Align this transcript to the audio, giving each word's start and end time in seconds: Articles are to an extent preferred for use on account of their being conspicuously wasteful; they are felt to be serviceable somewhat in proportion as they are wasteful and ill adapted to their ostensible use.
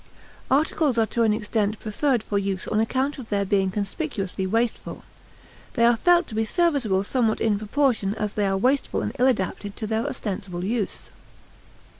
Articles 0.49 0.97
are 0.97 1.05
to 1.05 1.21
an 1.21 1.31
extent 1.31 1.77
preferred 1.79 2.23
for 2.23 2.39
use 2.39 2.67
on 2.67 2.79
account 2.79 3.19
of 3.19 3.29
their 3.29 3.45
being 3.45 3.69
conspicuously 3.69 4.47
wasteful; 4.47 5.03
they 5.75 5.85
are 5.85 5.95
felt 5.95 6.25
to 6.25 6.33
be 6.33 6.43
serviceable 6.43 7.03
somewhat 7.03 7.39
in 7.39 7.59
proportion 7.59 8.15
as 8.15 8.33
they 8.33 8.47
are 8.47 8.57
wasteful 8.57 9.03
and 9.03 9.15
ill 9.19 9.27
adapted 9.27 9.75
to 9.75 9.85
their 9.85 10.07
ostensible 10.07 10.63
use. 10.63 11.11